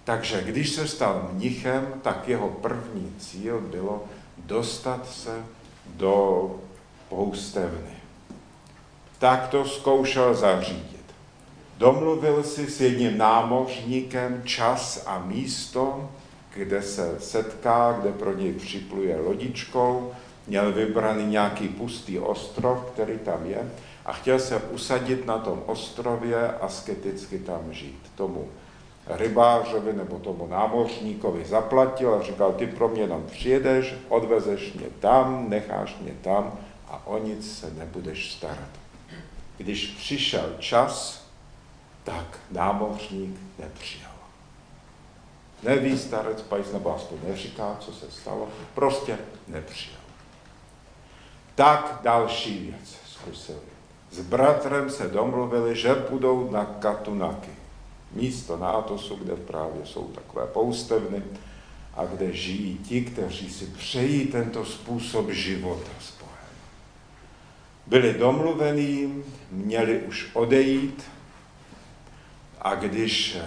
Takže 0.05 0.43
když 0.43 0.71
se 0.71 0.89
stal 0.89 1.31
mnichem, 1.33 1.87
tak 2.03 2.29
jeho 2.29 2.49
první 2.49 3.15
cíl 3.19 3.61
bylo 3.61 4.05
dostat 4.37 5.09
se 5.09 5.45
do 5.87 6.51
poustevny. 7.09 8.04
Tak 9.25 9.49
to 9.49 9.65
zkoušel 9.65 10.35
zařídit. 10.35 11.05
Domluvil 11.79 12.43
si 12.43 12.71
s 12.71 12.81
jedním 12.81 13.19
námořníkem 13.19 14.43
čas 14.45 15.05
a 15.07 15.19
místo, 15.19 16.11
kde 16.55 16.83
se 16.83 17.17
setká, 17.21 17.93
kde 17.93 18.13
pro 18.13 18.37
něj 18.37 18.53
připluje 18.53 19.21
lodičkou, 19.21 20.13
měl 20.47 20.73
vybraný 20.73 21.27
nějaký 21.27 21.69
pustý 21.69 22.19
ostrov, 22.19 22.79
který 22.93 23.19
tam 23.19 23.47
je, 23.47 23.71
a 24.07 24.13
chtěl 24.13 24.39
se 24.39 24.57
usadit 24.57 25.27
na 25.27 25.39
tom 25.39 25.63
ostrově 25.67 26.49
a 26.49 26.69
sketicky 26.69 27.39
tam 27.39 27.73
žít. 27.73 28.01
Tomu 28.15 28.49
rybářovi 29.07 29.93
nebo 29.93 30.19
tomu 30.19 30.47
námořníkovi 30.47 31.45
zaplatil 31.45 32.15
a 32.15 32.23
říkal, 32.23 32.53
ty 32.53 32.67
pro 32.67 32.89
mě 32.89 33.09
tam 33.09 33.23
přijedeš, 33.31 33.95
odvezeš 34.09 34.73
mě 34.73 34.87
tam, 35.01 35.51
necháš 35.51 35.97
mě 36.01 36.13
tam 36.23 36.53
a 36.89 37.07
o 37.07 37.19
nic 37.19 37.59
se 37.59 37.71
nebudeš 37.71 38.33
starat. 38.33 38.84
Když 39.57 39.87
přišel 39.87 40.55
čas, 40.59 41.25
tak 42.05 42.39
námořník 42.51 43.37
nepřijal. 43.59 44.11
Neví 45.63 45.99
starec 45.99 46.43
Pajs, 46.43 46.73
nebo 46.73 46.97
aspoň 46.97 47.19
neříká, 47.29 47.77
co 47.81 47.93
se 47.93 48.11
stalo, 48.11 48.49
prostě 48.75 49.19
nepřijal. 49.49 50.01
Tak 51.55 52.01
další 52.03 52.59
věc 52.59 52.97
zkusili. 53.07 53.59
S 54.11 54.21
bratrem 54.21 54.91
se 54.91 55.09
domluvili, 55.09 55.77
že 55.77 55.95
půjdou 55.95 56.51
na 56.51 56.65
Katunaky. 56.65 57.51
Místo 58.13 58.57
na 58.57 58.71
Atosu, 58.71 59.17
kde 59.17 59.37
právě 59.37 59.87
jsou 59.87 60.05
takové 60.05 60.47
poustevny 60.47 61.23
a 61.95 62.05
kde 62.05 62.33
žijí 62.33 62.79
ti, 62.79 63.05
kteří 63.05 63.51
si 63.51 63.67
přejí 63.67 64.27
tento 64.27 64.65
způsob 64.65 65.31
života 65.31 65.91
s 66.01 66.11
Bohem. 66.19 66.24
Byli 67.87 68.15
domluvení, 68.15 69.25
měli 69.51 69.99
už 69.99 70.31
odejít 70.33 71.05
a 72.61 72.75
když 72.75 73.39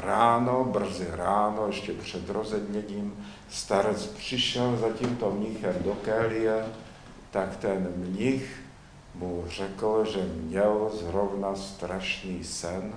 ráno, 0.00 0.64
brzy 0.64 1.06
ráno, 1.10 1.66
ještě 1.66 1.92
před 1.92 2.30
rozedněním, 2.30 3.26
starec 3.50 4.06
přišel 4.06 4.76
za 4.76 4.92
tímto 4.92 5.30
mnichem 5.30 5.74
do 5.84 5.94
Kélie, 5.94 6.64
tak 7.30 7.56
ten 7.56 7.92
mnich 7.96 8.60
mu 9.14 9.44
řekl, 9.48 10.04
že 10.12 10.30
měl 10.42 10.90
zrovna 10.92 11.54
strašný 11.54 12.44
sen 12.44 12.92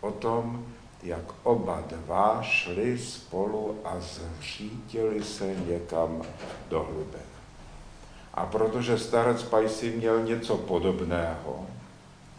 o 0.00 0.10
tom, 0.10 0.66
jak 1.02 1.24
oba 1.42 1.84
dva 1.86 2.42
šli 2.42 2.98
spolu 2.98 3.80
a 3.84 3.96
zřítili 4.00 5.24
se 5.24 5.54
někam 5.66 6.22
do 6.68 6.82
hlubin. 6.82 7.35
A 8.36 8.46
protože 8.46 8.98
starec 8.98 9.42
Pajsi 9.42 9.90
měl 9.90 10.22
něco 10.22 10.56
podobného, 10.56 11.66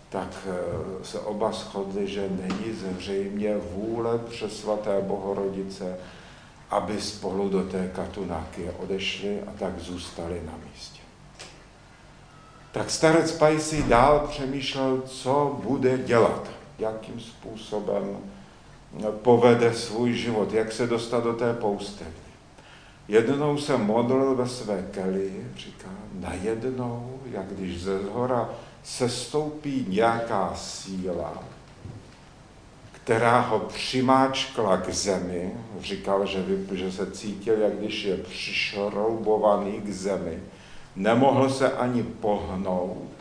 tak 0.10 0.47
eh, 0.47 1.05
se 1.05 1.19
oba 1.19 1.51
shodli, 1.51 2.07
že 2.07 2.29
není 2.29 2.73
zřejmě 2.73 3.57
vůle 3.71 4.17
přes 4.17 4.60
svaté 4.60 5.01
Bohorodice, 5.01 5.97
aby 6.69 7.01
spolu 7.01 7.49
do 7.49 7.63
té 7.63 7.91
katunáky 7.95 8.71
odešli 8.79 9.39
a 9.41 9.51
tak 9.60 9.79
zůstali 9.79 10.41
na 10.45 10.53
místě. 10.69 11.01
Tak 12.71 12.89
starec 12.89 13.31
Pajsi 13.31 13.83
dál 13.83 14.27
přemýšlel, 14.29 15.01
co 15.01 15.60
bude 15.63 15.97
dělat, 15.97 16.47
jakým 16.79 17.19
způsobem 17.19 18.17
povede 19.21 19.73
svůj 19.73 20.13
život, 20.13 20.53
jak 20.53 20.71
se 20.71 20.88
dostat 20.88 21.23
do 21.23 21.33
té 21.33 21.53
poustevny. 21.53 22.27
Jednou 23.08 23.58
se 23.58 23.78
modlil 23.78 24.36
ve 24.36 24.48
své 24.48 24.88
keli, 24.91 25.32
říká, 25.58 25.89
najednou, 26.13 27.20
jak 27.32 27.46
když 27.46 27.82
ze 27.82 28.00
zhora 28.00 28.50
sestoupí 28.84 29.86
nějaká 29.89 30.54
síla, 30.56 31.43
která 32.91 33.39
ho 33.39 33.60
přimáčkla 33.60 34.78
k 34.78 34.89
zemi. 34.89 35.54
Říkal, 35.80 36.26
že, 36.26 36.46
že 36.72 36.91
se 36.91 37.12
cítil, 37.12 37.60
jak 37.60 37.74
když 37.78 38.04
je 38.04 38.17
přišroubovaný 38.17 39.82
k 39.82 39.89
zemi. 39.93 40.39
Nemohl 40.96 41.50
se 41.50 41.72
ani 41.72 42.04
pohnout. 42.04 43.12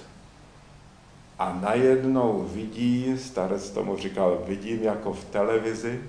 A 1.38 1.58
najednou 1.60 2.48
vidí, 2.52 3.18
starec 3.18 3.70
tomu 3.70 3.96
říkal, 3.96 4.42
vidím 4.46 4.82
jako 4.82 5.12
v 5.12 5.24
televizi, 5.24 6.00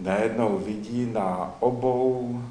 najednou 0.00 0.58
vidí 0.58 1.06
na 1.12 1.56
obou 1.60 2.42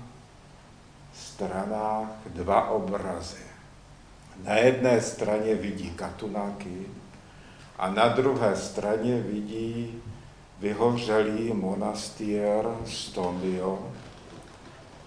stranách 1.13 2.09
dva 2.25 2.69
obrazy. 2.69 3.49
Na 4.43 4.55
jedné 4.55 5.01
straně 5.01 5.55
vidí 5.55 5.89
katunáky 5.89 6.85
a 7.77 7.91
na 7.91 8.07
druhé 8.07 8.55
straně 8.55 9.21
vidí 9.21 10.01
vyhořelý 10.59 11.53
monastýr 11.53 12.65
Stomio, 12.85 13.91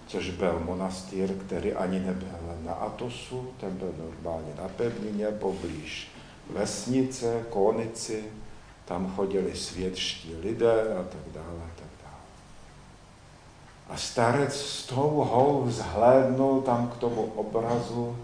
což 0.07 0.29
byl 0.29 0.61
monastýr, 0.65 1.33
který 1.33 1.73
ani 1.73 1.99
nebyl 1.99 2.27
na 2.65 2.73
Atosu, 2.73 3.53
ten 3.59 3.77
byl 3.77 3.93
normálně 3.97 4.53
na 4.61 4.67
pevnině, 4.67 5.27
poblíž 5.27 6.11
vesnice, 6.49 7.45
konici, 7.49 8.23
tam 8.85 9.13
chodili 9.15 9.55
světští 9.55 10.35
lidé 10.35 10.95
a 10.99 11.03
tak 11.03 11.33
dále. 11.33 11.82
A, 13.93 13.97
starec 13.97 14.55
s 14.55 14.85
touhou 14.85 15.65
zhlédnul 15.69 16.61
tam 16.61 16.87
k 16.87 16.97
tomu 16.97 17.21
obrazu, 17.21 18.17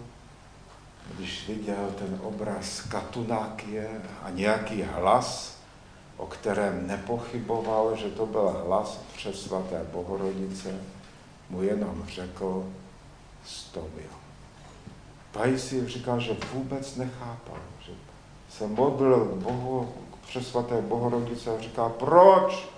když 1.14 1.48
viděl 1.48 1.94
ten 1.98 2.20
obraz 2.22 2.80
Katunákie 2.80 3.90
a 4.22 4.30
nějaký 4.30 4.82
hlas, 4.82 5.56
o 6.16 6.26
kterém 6.26 6.86
nepochyboval, 6.86 7.96
že 7.96 8.08
to 8.08 8.26
byl 8.26 8.62
hlas 8.66 9.00
přes 9.16 9.42
svaté 9.42 9.86
Bohorodice, 9.92 10.74
mu 11.50 11.62
jenom 11.62 12.02
řekl 12.08 12.66
Stomio. 13.44 14.14
Pajsi 15.32 15.88
říkal, 15.88 16.20
že 16.20 16.36
vůbec 16.52 16.96
nechápal, 16.96 17.58
že 17.86 17.92
se 18.50 18.66
modlil 18.66 19.24
k 19.24 19.42
Bohu 19.42 19.88
přes 20.28 20.48
svaté 20.48 20.82
Bohorodice 20.82 21.56
a 21.56 21.60
říká, 21.60 21.88
proč 21.88 22.68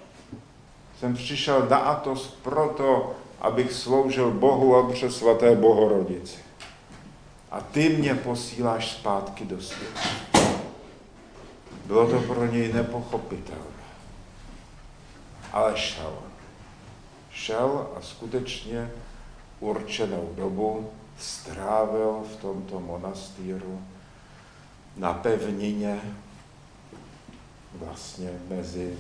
jsem 1.03 1.15
přišel 1.15 1.67
na 1.69 1.77
Atos 1.77 2.27
proto, 2.43 3.15
abych 3.41 3.73
sloužil 3.73 4.31
Bohu 4.31 4.77
a 4.77 4.93
přes 4.93 5.17
svaté 5.17 5.57
Bohorodici. 5.57 6.39
A 7.51 7.61
ty 7.61 7.89
mě 7.89 8.15
posíláš 8.15 8.93
zpátky 8.93 9.45
do 9.45 9.61
světa. 9.63 10.01
Bylo 11.87 12.11
to 12.11 12.21
pro 12.21 12.47
něj 12.47 12.73
nepochopitelné. 12.73 13.83
Ale 15.53 15.73
šel. 15.77 16.19
Šel 17.31 17.89
a 17.97 18.01
skutečně 18.01 18.91
určenou 19.61 20.33
dobu 20.37 20.91
strávil 21.19 22.23
v 22.33 22.37
tomto 22.37 22.81
monastýru 22.81 23.83
na 24.97 25.13
pevnině 25.13 26.01
vlastně 27.75 28.31
mezi, 28.49 28.99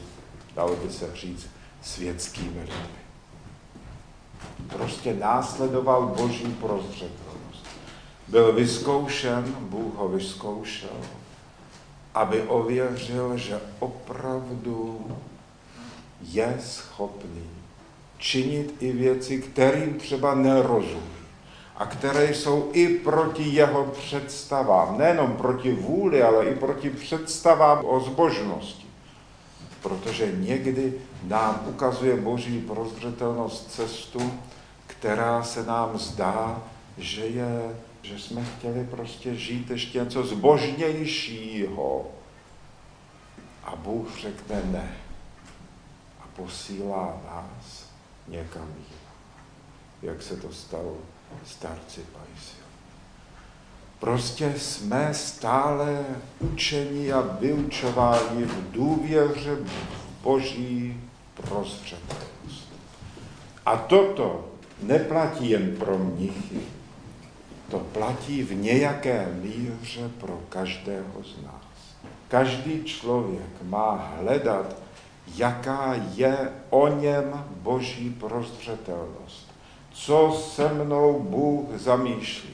dalo 0.54 0.76
by 0.76 0.92
se 0.92 1.16
říct, 1.16 1.46
světskými 1.82 2.60
lidmi. 2.60 3.02
Prostě 4.72 5.14
následoval 5.14 6.06
boží 6.06 6.56
prozřetelnost. 6.60 7.66
Byl 8.28 8.52
vyzkoušen, 8.52 9.56
Bůh 9.60 9.94
ho 9.94 10.08
vyzkoušel, 10.08 10.96
aby 12.14 12.42
ověřil, 12.42 13.36
že 13.36 13.60
opravdu 13.78 15.06
je 16.22 16.58
schopný 16.60 17.50
činit 18.18 18.74
i 18.80 18.92
věci, 18.92 19.42
kterým 19.42 19.94
třeba 19.94 20.34
nerozumí 20.34 21.22
a 21.76 21.86
které 21.86 22.34
jsou 22.34 22.70
i 22.72 22.88
proti 22.88 23.42
jeho 23.42 23.84
představám. 23.84 24.98
Nejenom 24.98 25.36
proti 25.36 25.72
vůli, 25.72 26.22
ale 26.22 26.46
i 26.46 26.54
proti 26.54 26.90
představám 26.90 27.84
o 27.84 28.00
zbožnosti. 28.00 28.86
Protože 29.82 30.32
někdy 30.32 30.94
nám 31.24 31.64
ukazuje 31.68 32.16
Boží 32.16 32.60
prozřetelnost 32.60 33.70
cestu, 33.72 34.32
která 34.86 35.42
se 35.42 35.66
nám 35.66 35.98
zdá, 35.98 36.62
že, 36.98 37.26
je, 37.26 37.76
že 38.02 38.18
jsme 38.18 38.44
chtěli 38.44 38.84
prostě 38.84 39.34
žít 39.34 39.70
ještě 39.70 39.98
něco 39.98 40.26
zbožnějšího. 40.26 42.06
A 43.64 43.76
Bůh 43.76 44.18
řekne 44.20 44.62
ne. 44.64 44.96
A 46.20 46.24
posílá 46.36 47.20
nás 47.24 47.86
někam 48.28 48.68
jinam. 48.68 49.02
Jak 50.02 50.22
se 50.22 50.36
to 50.36 50.52
stalo 50.52 50.96
starci 51.46 52.00
Pajsil. 52.00 52.61
Prostě 54.02 54.54
jsme 54.56 55.14
stále 55.14 56.04
učení 56.40 57.12
a 57.12 57.20
vyučováni 57.20 58.44
v 58.44 58.72
důvěře 58.72 59.54
v 59.54 60.22
boží 60.22 61.00
prostřednost. 61.34 62.68
A 63.66 63.76
toto 63.76 64.48
neplatí 64.82 65.50
jen 65.50 65.76
pro 65.76 65.98
mnichy, 65.98 66.60
to 67.70 67.78
platí 67.78 68.42
v 68.42 68.54
nějaké 68.54 69.28
míře 69.42 70.10
pro 70.20 70.40
každého 70.48 71.22
z 71.22 71.44
nás. 71.44 71.96
Každý 72.28 72.84
člověk 72.84 73.62
má 73.62 74.14
hledat, 74.18 74.76
jaká 75.36 75.94
je 76.14 76.52
o 76.70 76.88
něm 76.88 77.44
boží 77.62 78.10
prostředtelnost 78.10 79.52
co 79.92 80.42
se 80.44 80.74
mnou 80.74 81.20
Bůh 81.20 81.78
zamýšlí 81.78 82.51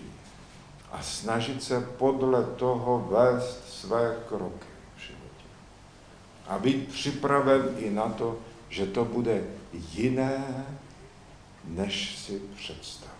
a 0.92 1.03
snažit 1.03 1.62
se 1.62 1.81
podle 1.81 2.44
toho 2.44 3.09
vést 3.11 3.68
své 3.68 4.16
kroky 4.29 4.66
v 4.96 5.01
životě. 5.01 5.44
A 6.46 6.59
být 6.59 6.88
připraven 6.88 7.74
i 7.79 7.90
na 7.90 8.09
to, 8.09 8.37
že 8.68 8.87
to 8.87 9.05
bude 9.05 9.44
jiné, 9.72 10.64
než 11.64 12.18
si 12.18 12.40
představuje. 12.57 13.18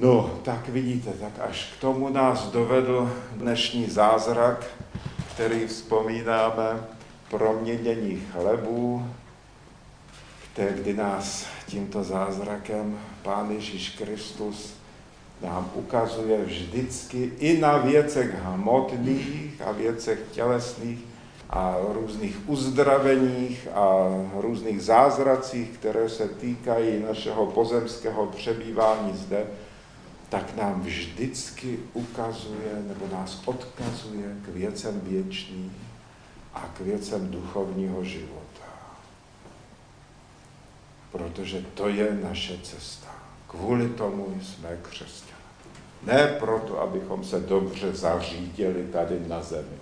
No, 0.00 0.40
tak 0.44 0.68
vidíte, 0.68 1.12
tak 1.12 1.32
až 1.48 1.72
k 1.76 1.80
tomu 1.80 2.08
nás 2.08 2.46
dovedl 2.46 3.12
dnešní 3.32 3.86
zázrak, 3.86 4.66
který 5.34 5.66
vzpomínáme, 5.66 6.86
proměnění 7.30 8.26
chlebů, 8.32 9.06
kdy 10.74 10.94
nás 10.94 11.46
tímto 11.66 12.04
zázrakem 12.04 13.00
Pán 13.22 13.50
Ježíš 13.50 13.90
Kristus 13.90 14.77
nám 15.42 15.70
ukazuje 15.74 16.44
vždycky 16.44 17.32
i 17.38 17.60
na 17.60 17.78
věcech 17.78 18.34
hmotných 18.34 19.62
a 19.66 19.72
věcech 19.72 20.18
tělesných 20.32 20.98
a 21.50 21.76
různých 21.92 22.48
uzdraveních 22.48 23.68
a 23.74 24.08
různých 24.34 24.82
zázracích, 24.82 25.68
které 25.68 26.08
se 26.08 26.28
týkají 26.28 27.02
našeho 27.02 27.46
pozemského 27.46 28.26
přebývání 28.26 29.16
zde, 29.16 29.46
tak 30.28 30.56
nám 30.56 30.82
vždycky 30.82 31.78
ukazuje 31.92 32.82
nebo 32.88 33.16
nás 33.16 33.42
odkazuje 33.44 34.36
k 34.44 34.48
věcem 34.48 35.00
věčným 35.04 35.76
a 36.54 36.70
k 36.76 36.80
věcem 36.80 37.30
duchovního 37.30 38.04
života 38.04 38.68
protože 41.12 41.64
to 41.74 41.88
je 41.88 42.18
naše 42.22 42.58
cesta. 42.62 43.17
Kvůli 43.48 43.88
tomu 43.88 44.40
jsme 44.42 44.78
křesťané. 44.82 45.38
Ne 46.02 46.36
proto, 46.38 46.80
abychom 46.80 47.24
se 47.24 47.40
dobře 47.40 47.92
zařídili 47.92 48.86
tady 48.92 49.20
na 49.28 49.42
zemi, 49.42 49.78